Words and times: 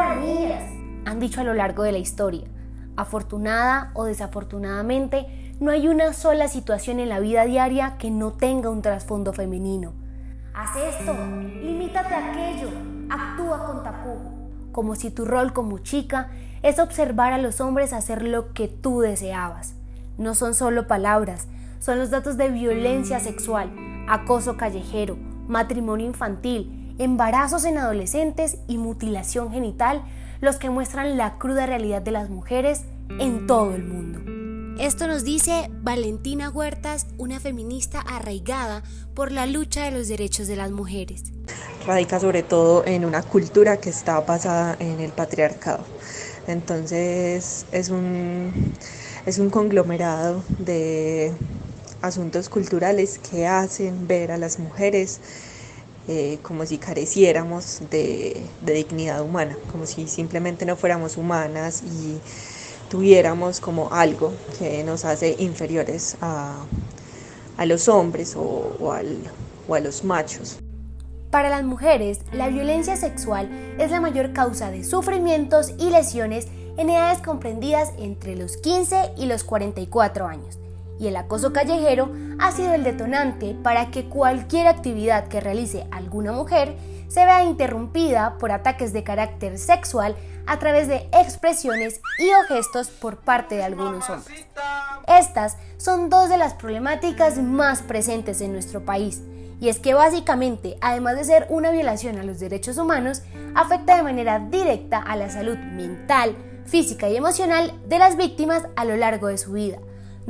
han 0.00 1.20
dicho 1.20 1.40
a 1.40 1.44
lo 1.44 1.54
largo 1.54 1.82
de 1.82 1.92
la 1.92 1.98
historia. 1.98 2.46
Afortunada 2.96 3.90
o 3.94 4.04
desafortunadamente, 4.04 5.54
no 5.60 5.70
hay 5.70 5.88
una 5.88 6.12
sola 6.12 6.48
situación 6.48 7.00
en 7.00 7.08
la 7.08 7.20
vida 7.20 7.44
diaria 7.44 7.96
que 7.98 8.10
no 8.10 8.32
tenga 8.32 8.70
un 8.70 8.82
trasfondo 8.82 9.32
femenino. 9.32 9.92
Haz 10.54 10.76
esto, 10.76 11.14
limítate 11.62 12.14
a 12.14 12.30
aquello, 12.30 12.70
actúa 13.08 13.66
con 13.66 13.82
tapujo, 13.82 14.50
como 14.72 14.94
si 14.94 15.10
tu 15.10 15.24
rol 15.24 15.52
como 15.52 15.78
chica 15.78 16.30
es 16.62 16.78
observar 16.78 17.32
a 17.32 17.38
los 17.38 17.60
hombres 17.60 17.92
hacer 17.92 18.22
lo 18.22 18.52
que 18.52 18.68
tú 18.68 19.00
deseabas. 19.00 19.74
No 20.18 20.34
son 20.34 20.54
solo 20.54 20.86
palabras, 20.86 21.46
son 21.78 21.98
los 21.98 22.10
datos 22.10 22.36
de 22.36 22.50
violencia 22.50 23.20
sexual, 23.20 23.70
acoso 24.08 24.56
callejero, 24.56 25.16
matrimonio 25.46 26.06
infantil, 26.06 26.79
embarazos 27.00 27.64
en 27.64 27.78
adolescentes 27.78 28.58
y 28.68 28.76
mutilación 28.76 29.50
genital 29.50 30.04
los 30.42 30.56
que 30.56 30.68
muestran 30.68 31.16
la 31.16 31.38
cruda 31.38 31.64
realidad 31.64 32.02
de 32.02 32.10
las 32.10 32.28
mujeres 32.28 32.82
en 33.18 33.46
todo 33.46 33.74
el 33.74 33.84
mundo. 33.84 34.20
Esto 34.78 35.06
nos 35.06 35.24
dice 35.24 35.70
Valentina 35.80 36.50
Huertas, 36.50 37.06
una 37.16 37.40
feminista 37.40 38.00
arraigada 38.00 38.82
por 39.14 39.32
la 39.32 39.46
lucha 39.46 39.84
de 39.84 39.92
los 39.92 40.08
derechos 40.08 40.46
de 40.46 40.56
las 40.56 40.72
mujeres. 40.72 41.24
Radica 41.86 42.20
sobre 42.20 42.42
todo 42.42 42.84
en 42.84 43.06
una 43.06 43.22
cultura 43.22 43.78
que 43.78 43.88
está 43.88 44.20
basada 44.20 44.76
en 44.78 45.00
el 45.00 45.10
patriarcado. 45.10 45.84
Entonces 46.46 47.64
es 47.72 47.88
un, 47.88 48.74
es 49.24 49.38
un 49.38 49.48
conglomerado 49.48 50.44
de 50.58 51.32
asuntos 52.02 52.50
culturales 52.50 53.18
que 53.18 53.46
hacen 53.46 54.06
ver 54.06 54.32
a 54.32 54.36
las 54.36 54.58
mujeres 54.58 55.20
eh, 56.08 56.38
como 56.42 56.66
si 56.66 56.78
careciéramos 56.78 57.82
de, 57.90 58.42
dignidad 58.62 59.22
humana, 59.22 59.56
como 59.70 59.86
si 59.86 60.08
simplemente 60.08 60.64
no 60.64 60.76
fuéramos 60.76 61.16
humanas 61.16 61.82
y 61.82 62.18
tuviéramos 62.88 63.60
como 63.60 63.92
algo 63.92 64.32
que 64.58 64.82
nos 64.82 65.04
hace 65.04 65.36
inferiores 65.38 66.16
a, 66.20 66.64
los 67.64 67.88
hombres 67.88 68.34
o, 68.36 68.76
o 68.80 69.74
a 69.74 69.80
los 69.80 70.02
machos. 70.02 70.58
Para 71.30 71.50
las 71.50 71.62
mujeres, 71.62 72.20
la 72.32 72.48
violencia 72.48 72.96
sexual 72.96 73.48
es 73.78 73.90
la 73.90 74.00
mayor 74.00 74.32
causa 74.32 74.70
de 74.70 74.82
sufrimientos 74.82 75.74
y 75.78 75.90
lesiones 75.90 76.48
en 76.76 76.90
edades 76.90 77.20
comprendidas 77.20 77.92
entre 77.98 78.34
los 78.34 78.56
15 78.56 79.12
y 79.16 79.26
los 79.26 79.44
44 79.44 80.26
años 80.26 80.58
y 81.00 81.08
el 81.08 81.16
acoso 81.16 81.52
callejero 81.52 82.12
ha 82.38 82.52
sido 82.52 82.74
el 82.74 82.84
detonante 82.84 83.56
para 83.62 83.90
que 83.90 84.04
cualquier 84.04 84.66
actividad 84.66 85.28
que 85.28 85.40
realice 85.40 85.86
alguna 85.90 86.32
mujer 86.32 86.76
se 87.08 87.24
vea 87.24 87.42
interrumpida 87.42 88.36
por 88.38 88.52
ataques 88.52 88.92
de 88.92 89.02
carácter 89.02 89.58
sexual 89.58 90.14
a 90.46 90.58
través 90.58 90.88
de 90.88 91.08
expresiones 91.12 92.00
y 92.18 92.28
o 92.28 92.54
gestos 92.54 92.90
por 92.90 93.16
parte 93.16 93.56
de 93.56 93.64
algunos 93.64 94.08
hombres. 94.10 94.46
Estas 95.08 95.56
son 95.78 96.10
dos 96.10 96.28
de 96.28 96.36
las 96.36 96.52
problemáticas 96.52 97.38
más 97.38 97.80
presentes 97.80 98.42
en 98.42 98.52
nuestro 98.52 98.84
país, 98.84 99.22
y 99.58 99.70
es 99.70 99.78
que 99.78 99.94
básicamente, 99.94 100.76
además 100.80 101.16
de 101.16 101.24
ser 101.24 101.46
una 101.48 101.70
violación 101.70 102.18
a 102.18 102.24
los 102.24 102.40
derechos 102.40 102.76
humanos, 102.76 103.22
afecta 103.54 103.96
de 103.96 104.02
manera 104.02 104.38
directa 104.38 104.98
a 104.98 105.16
la 105.16 105.30
salud 105.30 105.56
mental, 105.56 106.36
física 106.66 107.08
y 107.08 107.16
emocional 107.16 107.72
de 107.88 107.98
las 107.98 108.16
víctimas 108.16 108.64
a 108.76 108.84
lo 108.84 108.96
largo 108.96 109.28
de 109.28 109.38
su 109.38 109.52
vida, 109.52 109.78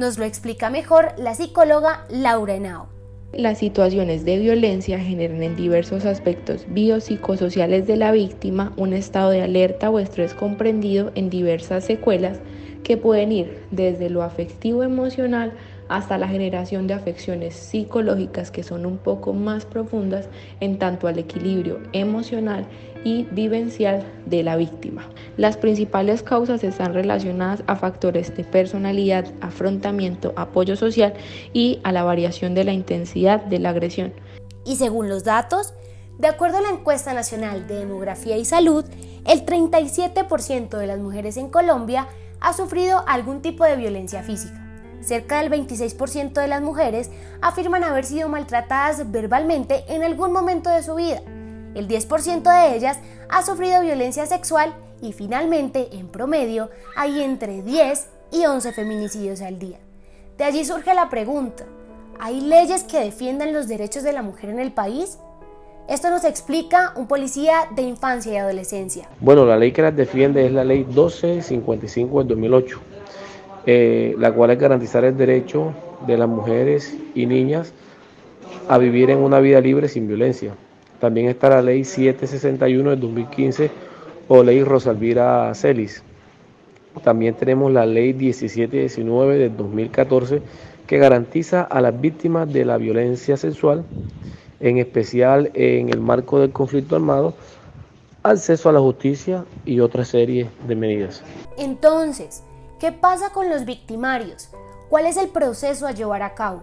nos 0.00 0.16
lo 0.16 0.24
explica 0.24 0.70
mejor 0.70 1.12
la 1.18 1.34
psicóloga 1.34 2.06
Laura 2.08 2.54
Henao. 2.54 2.88
Las 3.34 3.58
situaciones 3.58 4.24
de 4.24 4.38
violencia 4.38 4.98
generan 4.98 5.42
en 5.42 5.56
diversos 5.56 6.06
aspectos 6.06 6.64
biopsicosociales 6.68 7.86
de 7.86 7.96
la 7.96 8.10
víctima 8.10 8.72
un 8.78 8.94
estado 8.94 9.30
de 9.30 9.42
alerta 9.42 9.90
o 9.90 9.98
estrés 9.98 10.32
comprendido 10.32 11.12
en 11.14 11.28
diversas 11.28 11.84
secuelas 11.84 12.40
que 12.82 12.96
pueden 12.96 13.30
ir 13.30 13.62
desde 13.70 14.08
lo 14.08 14.22
afectivo 14.22 14.82
emocional 14.82 15.52
hasta 15.90 16.18
la 16.18 16.28
generación 16.28 16.86
de 16.86 16.94
afecciones 16.94 17.54
psicológicas 17.54 18.52
que 18.52 18.62
son 18.62 18.86
un 18.86 18.96
poco 18.96 19.34
más 19.34 19.66
profundas 19.66 20.28
en 20.60 20.78
tanto 20.78 21.08
al 21.08 21.18
equilibrio 21.18 21.80
emocional 21.92 22.64
y 23.04 23.24
vivencial 23.32 24.04
de 24.24 24.44
la 24.44 24.56
víctima. 24.56 25.08
Las 25.36 25.56
principales 25.56 26.22
causas 26.22 26.62
están 26.62 26.94
relacionadas 26.94 27.64
a 27.66 27.74
factores 27.74 28.36
de 28.36 28.44
personalidad, 28.44 29.26
afrontamiento, 29.40 30.32
apoyo 30.36 30.76
social 30.76 31.12
y 31.52 31.80
a 31.82 31.90
la 31.90 32.04
variación 32.04 32.54
de 32.54 32.64
la 32.64 32.72
intensidad 32.72 33.42
de 33.44 33.58
la 33.58 33.70
agresión. 33.70 34.12
Y 34.64 34.76
según 34.76 35.08
los 35.08 35.24
datos, 35.24 35.74
de 36.18 36.28
acuerdo 36.28 36.58
a 36.58 36.62
la 36.62 36.70
encuesta 36.70 37.14
nacional 37.14 37.66
de 37.66 37.76
demografía 37.76 38.36
y 38.36 38.44
salud, 38.44 38.84
el 39.26 39.44
37% 39.44 40.76
de 40.76 40.86
las 40.86 41.00
mujeres 41.00 41.36
en 41.36 41.48
Colombia 41.48 42.06
ha 42.40 42.52
sufrido 42.52 43.02
algún 43.08 43.42
tipo 43.42 43.64
de 43.64 43.74
violencia 43.76 44.22
física. 44.22 44.59
Cerca 45.00 45.42
del 45.42 45.50
26% 45.50 46.32
de 46.32 46.48
las 46.48 46.60
mujeres 46.60 47.10
afirman 47.40 47.84
haber 47.84 48.04
sido 48.04 48.28
maltratadas 48.28 49.10
verbalmente 49.10 49.84
en 49.88 50.02
algún 50.02 50.32
momento 50.32 50.70
de 50.70 50.82
su 50.82 50.94
vida. 50.94 51.22
El 51.74 51.88
10% 51.88 52.42
de 52.42 52.76
ellas 52.76 52.98
ha 53.28 53.42
sufrido 53.42 53.80
violencia 53.80 54.26
sexual 54.26 54.74
y 55.00 55.12
finalmente, 55.12 55.88
en 55.92 56.08
promedio, 56.08 56.68
hay 56.96 57.22
entre 57.22 57.62
10 57.62 58.08
y 58.32 58.44
11 58.44 58.72
feminicidios 58.72 59.40
al 59.40 59.58
día. 59.58 59.78
De 60.36 60.44
allí 60.44 60.64
surge 60.64 60.94
la 60.94 61.08
pregunta, 61.08 61.64
¿hay 62.18 62.40
leyes 62.40 62.84
que 62.84 63.00
defiendan 63.00 63.52
los 63.52 63.68
derechos 63.68 64.02
de 64.02 64.12
la 64.12 64.22
mujer 64.22 64.50
en 64.50 64.60
el 64.60 64.72
país? 64.72 65.18
Esto 65.88 66.10
nos 66.10 66.24
explica 66.24 66.92
un 66.96 67.08
policía 67.08 67.68
de 67.74 67.82
infancia 67.82 68.32
y 68.32 68.36
adolescencia. 68.36 69.08
Bueno, 69.20 69.44
la 69.44 69.56
ley 69.56 69.72
que 69.72 69.82
las 69.82 69.96
defiende 69.96 70.46
es 70.46 70.52
la 70.52 70.62
ley 70.62 70.84
1255 70.84 72.18
del 72.18 72.28
2008 72.28 72.80
eh, 73.66 74.14
la 74.18 74.32
cual 74.32 74.50
es 74.50 74.58
garantizar 74.58 75.04
el 75.04 75.16
derecho 75.16 75.72
de 76.06 76.16
las 76.16 76.28
mujeres 76.28 76.96
y 77.14 77.26
niñas 77.26 77.72
a 78.68 78.78
vivir 78.78 79.10
en 79.10 79.18
una 79.18 79.40
vida 79.40 79.60
libre 79.60 79.88
sin 79.88 80.08
violencia. 80.08 80.54
También 81.00 81.28
está 81.28 81.48
la 81.48 81.62
ley 81.62 81.84
761 81.84 82.90
del 82.90 83.00
2015 83.00 83.70
o 84.28 84.42
ley 84.42 84.62
Rosalvira 84.62 85.52
Celis. 85.54 86.02
También 87.02 87.34
tenemos 87.34 87.72
la 87.72 87.86
ley 87.86 88.12
1719 88.12 89.38
del 89.38 89.56
2014 89.56 90.42
que 90.86 90.98
garantiza 90.98 91.62
a 91.62 91.80
las 91.80 92.00
víctimas 92.00 92.52
de 92.52 92.64
la 92.64 92.76
violencia 92.76 93.36
sexual, 93.36 93.84
en 94.58 94.78
especial 94.78 95.50
en 95.54 95.88
el 95.88 96.00
marco 96.00 96.40
del 96.40 96.50
conflicto 96.50 96.96
armado, 96.96 97.34
acceso 98.22 98.68
a 98.68 98.72
la 98.72 98.80
justicia 98.80 99.44
y 99.64 99.80
otra 99.80 100.04
serie 100.04 100.48
de 100.66 100.74
medidas. 100.74 101.22
Entonces, 101.56 102.42
¿Qué 102.80 102.92
pasa 102.92 103.28
con 103.28 103.50
los 103.50 103.66
victimarios? 103.66 104.48
¿Cuál 104.88 105.04
es 105.04 105.18
el 105.18 105.28
proceso 105.28 105.86
a 105.86 105.92
llevar 105.92 106.22
a 106.22 106.32
cabo? 106.32 106.62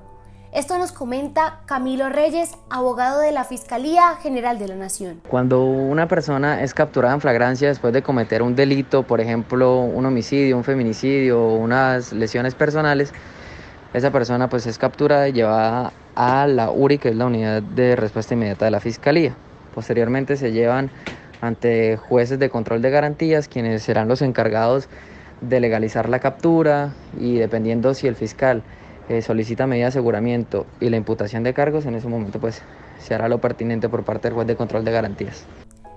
Esto 0.52 0.80
nos 0.80 0.92
comenta 0.92 1.60
Camilo 1.68 2.10
Reyes, 2.10 2.58
abogado 2.72 3.20
de 3.20 3.32
la 3.32 3.44
Fiscalía 3.44 4.16
General 4.16 4.58
de 4.58 4.68
la 4.68 4.76
Nación. 4.76 5.22
Cuando 5.30 5.64
una 5.64 6.08
persona 6.08 6.64
es 6.64 6.74
capturada 6.74 7.14
en 7.14 7.22
flagrancia 7.22 7.68
después 7.68 7.94
de 7.94 8.02
cometer 8.02 8.42
un 8.42 8.56
delito, 8.56 9.04
por 9.04 9.22
ejemplo, 9.22 9.82
un 9.82 10.08
homicidio, 10.08 10.58
un 10.58 10.64
feminicidio 10.64 11.40
o 11.40 11.58
unas 11.58 12.12
lesiones 12.14 12.56
personales, 12.56 13.14
esa 13.94 14.10
persona 14.10 14.50
pues 14.50 14.66
es 14.66 14.80
capturada 14.80 15.30
y 15.30 15.34
llevada 15.34 15.94
a 16.16 16.48
la 16.48 16.72
URI, 16.72 16.98
que 16.98 17.10
es 17.10 17.16
la 17.16 17.28
unidad 17.28 17.62
de 17.62 17.96
respuesta 17.96 18.34
inmediata 18.34 18.66
de 18.66 18.72
la 18.72 18.80
Fiscalía. 18.80 19.36
Posteriormente 19.76 20.36
se 20.36 20.52
llevan 20.52 20.90
ante 21.42 21.96
jueces 21.98 22.40
de 22.40 22.50
control 22.50 22.82
de 22.82 22.90
garantías, 22.90 23.48
quienes 23.48 23.84
serán 23.84 24.08
los 24.08 24.24
encargados 24.24 24.90
de 25.42 25.60
legalizar 25.60 26.10
la 26.10 26.20
captura 26.20 26.94
y 27.20 27.38
dependiendo 27.38 27.94
si 27.94 28.08
el 28.08 28.16
fiscal 28.16 28.64
eh, 29.10 29.22
solicita 29.22 29.68
medida 29.68 29.86
de 29.86 29.90
aseguramiento 29.90 30.66
y 30.80 30.90
la 30.90 30.98
imputación 30.98 31.44
de 31.44 31.54
cargos, 31.54 31.86
en 31.86 31.96
ese 31.96 32.08
momento 32.08 32.40
pues 32.40 32.62
se 33.00 33.14
hará 33.14 33.30
lo 33.30 33.40
pertinente 33.40 33.90
por 33.90 34.04
parte 34.04 34.28
del 34.28 34.36
juez 34.36 34.48
de 34.48 34.56
control 34.56 34.84
de 34.84 34.92
garantías. 34.92 35.46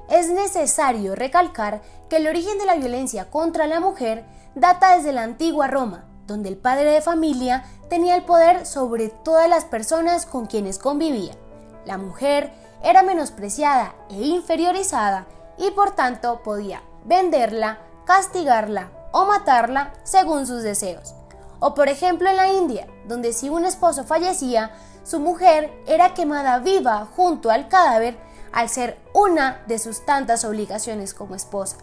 Es 0.08 0.30
necesario 0.30 1.14
recalcar 1.14 1.82
que 2.08 2.16
el 2.16 2.26
origen 2.26 2.58
de 2.58 2.66
la 2.66 2.76
violencia 2.76 3.30
contra 3.30 3.66
la 3.66 3.80
mujer 3.80 4.24
data 4.54 4.96
desde 4.96 5.12
la 5.12 5.22
antigua 5.22 5.68
Roma, 5.68 6.04
donde 6.26 6.48
el 6.48 6.56
padre 6.56 6.90
de 6.90 7.00
familia 7.00 7.64
tenía 7.88 8.16
el 8.16 8.24
poder 8.24 8.66
sobre 8.66 9.08
todas 9.08 9.48
las 9.48 9.64
personas 9.64 10.26
con 10.26 10.46
quienes 10.46 10.78
convivía. 10.78 11.32
La 11.86 11.98
mujer 11.98 12.52
era 12.84 13.02
menospreciada 13.02 13.94
e 14.10 14.22
inferiorizada 14.22 15.26
y 15.58 15.70
por 15.72 15.94
tanto 15.94 16.42
podía 16.42 16.82
venderla, 17.04 17.78
castigarla 18.04 18.90
o 19.12 19.26
matarla 19.26 19.92
según 20.02 20.46
sus 20.46 20.62
deseos. 20.62 21.14
O 21.58 21.74
por 21.74 21.88
ejemplo 21.88 22.28
en 22.28 22.36
la 22.36 22.52
India, 22.52 22.86
donde 23.06 23.32
si 23.32 23.48
un 23.48 23.64
esposo 23.64 24.04
fallecía, 24.04 24.72
su 25.04 25.20
mujer 25.20 25.72
era 25.86 26.14
quemada 26.14 26.58
viva 26.58 27.06
junto 27.16 27.50
al 27.50 27.68
cadáver 27.68 28.18
al 28.52 28.68
ser 28.68 28.98
una 29.14 29.62
de 29.66 29.78
sus 29.78 30.04
tantas 30.04 30.44
obligaciones 30.44 31.14
como 31.14 31.34
esposa. 31.34 31.76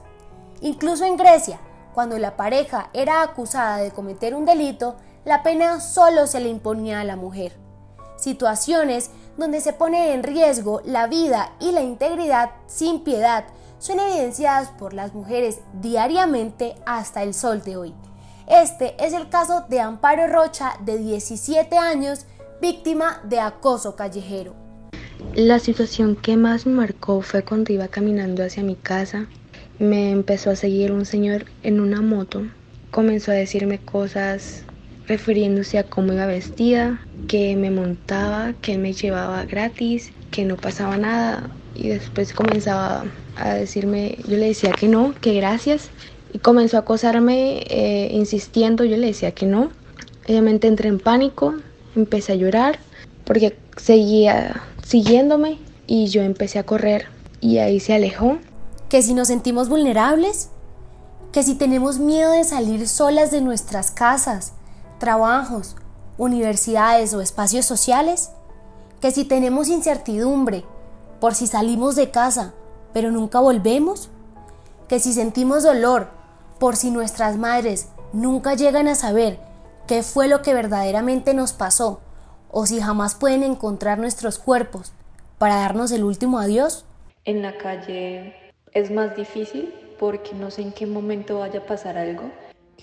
Incluso 0.61 1.05
en 1.05 1.17
Grecia, 1.17 1.59
cuando 1.93 2.17
la 2.17 2.35
pareja 2.35 2.89
era 2.93 3.21
acusada 3.21 3.77
de 3.77 3.91
cometer 3.91 4.35
un 4.35 4.45
delito, 4.45 4.95
la 5.25 5.43
pena 5.43 5.79
solo 5.79 6.27
se 6.27 6.39
le 6.39 6.49
imponía 6.49 6.99
a 6.99 7.03
la 7.03 7.15
mujer. 7.15 7.57
Situaciones 8.17 9.11
donde 9.37 9.61
se 9.61 9.73
pone 9.73 10.13
en 10.13 10.23
riesgo 10.23 10.81
la 10.83 11.07
vida 11.07 11.51
y 11.59 11.71
la 11.71 11.81
integridad 11.81 12.51
sin 12.65 13.03
piedad 13.03 13.45
son 13.79 13.99
evidenciadas 13.99 14.69
por 14.69 14.93
las 14.93 15.13
mujeres 15.13 15.59
diariamente 15.81 16.75
hasta 16.85 17.23
el 17.23 17.33
sol 17.33 17.61
de 17.63 17.77
hoy. 17.77 17.93
Este 18.47 18.95
es 19.03 19.13
el 19.13 19.29
caso 19.29 19.65
de 19.69 19.81
Amparo 19.81 20.27
Rocha, 20.27 20.73
de 20.85 20.97
17 20.97 21.77
años, 21.77 22.25
víctima 22.61 23.21
de 23.25 23.39
acoso 23.39 23.95
callejero. 23.95 24.55
La 25.35 25.59
situación 25.59 26.15
que 26.15 26.37
más 26.37 26.65
me 26.65 26.73
marcó 26.73 27.21
fue 27.21 27.43
cuando 27.43 27.73
iba 27.73 27.87
caminando 27.87 28.43
hacia 28.43 28.63
mi 28.63 28.75
casa. 28.75 29.27
Me 29.79 30.11
empezó 30.11 30.51
a 30.51 30.55
seguir 30.55 30.91
un 30.91 31.05
señor 31.05 31.45
en 31.63 31.79
una 31.79 32.01
moto. 32.01 32.43
Comenzó 32.91 33.31
a 33.31 33.35
decirme 33.35 33.79
cosas 33.79 34.63
refiriéndose 35.07 35.77
a 35.77 35.83
cómo 35.83 36.13
iba 36.13 36.25
vestida, 36.25 36.99
que 37.27 37.55
me 37.55 37.71
montaba, 37.71 38.53
que 38.61 38.77
me 38.77 38.93
llevaba 38.93 39.45
gratis, 39.45 40.11
que 40.31 40.45
no 40.45 40.57
pasaba 40.57 40.97
nada. 40.97 41.49
Y 41.77 41.89
después 41.89 42.33
comenzaba 42.33 43.05
a 43.35 43.53
decirme, 43.53 44.17
yo 44.27 44.37
le 44.37 44.47
decía 44.47 44.71
que 44.71 44.87
no, 44.87 45.13
que 45.21 45.33
gracias. 45.35 45.89
Y 46.33 46.39
comenzó 46.39 46.77
a 46.77 46.81
acosarme 46.81 47.59
eh, 47.69 48.09
insistiendo, 48.11 48.83
yo 48.83 48.97
le 48.97 49.07
decía 49.07 49.31
que 49.31 49.45
no. 49.45 49.69
Obviamente 50.27 50.67
entré 50.67 50.89
en 50.89 50.99
pánico, 50.99 51.53
empecé 51.95 52.33
a 52.33 52.35
llorar 52.35 52.79
porque 53.23 53.57
seguía 53.77 54.63
siguiéndome 54.83 55.59
y 55.85 56.07
yo 56.07 56.21
empecé 56.21 56.59
a 56.59 56.65
correr 56.65 57.05
y 57.41 57.59
ahí 57.59 57.79
se 57.79 57.93
alejó. 57.93 58.39
Que 58.89 59.01
si 59.01 59.13
nos 59.13 59.27
sentimos 59.27 59.69
vulnerables, 59.69 60.49
que 61.31 61.43
si 61.43 61.55
tenemos 61.55 61.99
miedo 61.99 62.31
de 62.31 62.43
salir 62.43 62.87
solas 62.87 63.31
de 63.31 63.41
nuestras 63.41 63.91
casas, 63.91 64.53
trabajos, 64.99 65.75
universidades 66.17 67.13
o 67.13 67.21
espacios 67.21 67.65
sociales, 67.65 68.31
que 68.99 69.11
si 69.11 69.25
tenemos 69.25 69.67
incertidumbre 69.67 70.65
por 71.19 71.35
si 71.35 71.47
salimos 71.47 71.95
de 71.95 72.11
casa 72.11 72.53
pero 72.97 73.11
nunca 73.11 73.39
volvemos, 73.39 74.09
que 74.87 74.99
si 74.99 75.13
sentimos 75.13 75.61
dolor 75.61 76.07
por 76.59 76.75
si 76.75 76.89
nuestras 76.89 77.37
madres 77.37 77.89
nunca 78.11 78.55
llegan 78.55 78.87
a 78.87 78.95
saber 78.95 79.37
qué 79.87 80.01
fue 80.01 80.27
lo 80.27 80.41
que 80.41 80.55
verdaderamente 80.55 81.35
nos 81.35 81.53
pasó, 81.53 82.01
o 82.49 82.65
si 82.65 82.79
jamás 82.79 83.13
pueden 83.13 83.43
encontrar 83.43 83.99
nuestros 83.99 84.39
cuerpos 84.39 84.93
para 85.37 85.57
darnos 85.57 85.91
el 85.91 86.03
último 86.03 86.39
adiós. 86.39 86.85
En 87.25 87.43
la 87.43 87.57
calle 87.59 88.33
es 88.73 88.89
más 88.89 89.15
difícil 89.15 89.73
porque 89.99 90.33
no 90.33 90.49
sé 90.49 90.63
en 90.63 90.71
qué 90.71 90.87
momento 90.87 91.37
vaya 91.37 91.59
a 91.59 91.65
pasar 91.67 91.99
algo. 91.99 92.31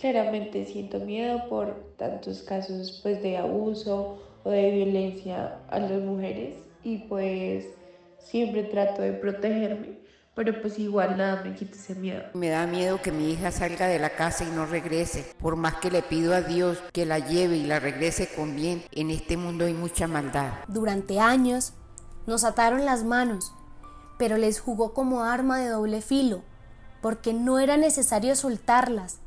Claramente 0.01 0.65
siento 0.67 1.01
miedo 1.01 1.49
por 1.49 1.75
tantos 1.97 2.43
casos 2.43 3.01
pues 3.03 3.21
de 3.21 3.37
abuso 3.37 4.23
o 4.45 4.51
de 4.51 4.71
violencia 4.71 5.59
a 5.71 5.81
las 5.81 6.01
mujeres 6.03 6.55
y 6.85 6.99
pues 6.99 7.67
siempre 8.25 8.65
trato 8.65 9.03
de 9.03 9.13
protegerme 9.13 10.05
pero 10.35 10.61
pues 10.61 10.79
igual 10.79 11.17
nada 11.17 11.43
me 11.45 11.55
quita 11.55 11.77
ese 11.77 11.95
miedo. 11.95 12.25
Me 12.35 12.49
da 12.49 12.67
miedo 12.67 13.01
que 13.01 13.13
mi 13.13 13.31
hija 13.31 13.53
salga 13.53 13.87
de 13.87 14.01
la 14.01 14.11
casa 14.11 14.45
y 14.45 14.51
no 14.51 14.67
regrese. 14.67 15.33
Por 15.39 15.57
más 15.57 15.77
que 15.77 15.91
le 15.91 16.03
pido 16.03 16.35
a 16.35 16.41
Dios 16.41 16.79
que 16.93 17.07
la 17.07 17.21
lleve 17.21 17.57
y 17.57 17.65
la 17.65 17.79
regrese 17.79 18.29
con 18.35 18.57
bien, 18.57 18.83
en 18.91 19.11
este 19.11 19.37
mundo 19.37 19.65
hay 19.65 19.75
mucha 19.75 20.09
maldad. 20.09 20.53
Durante 20.67 21.21
años 21.21 21.73
nos 22.27 22.43
ataron 22.43 22.85
las 22.85 23.05
manos, 23.05 23.53
pero 24.19 24.37
les 24.37 24.59
jugó 24.59 24.93
como 24.93 25.23
arma 25.23 25.61
de 25.61 25.69
doble 25.69 26.03
filo, 26.03 26.43
porque 27.01 27.33
no 27.33 27.61
era 27.61 27.77
necesario 27.77 28.35
soltarlas 28.35 29.19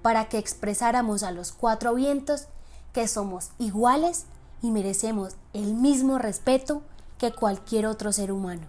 para 0.00 0.26
que 0.26 0.38
expresáramos 0.38 1.22
a 1.22 1.30
los 1.30 1.52
cuatro 1.52 1.94
vientos 1.94 2.48
que 2.92 3.06
somos 3.06 3.50
iguales 3.58 4.26
y 4.62 4.70
merecemos 4.70 5.36
el 5.52 5.74
mismo 5.74 6.18
respeto 6.18 6.82
que 7.18 7.32
cualquier 7.32 7.86
otro 7.86 8.12
ser 8.12 8.32
humano. 8.32 8.62